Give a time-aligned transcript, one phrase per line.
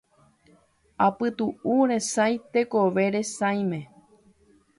[1.05, 3.79] Apytuʼũ resãi tekove resãime.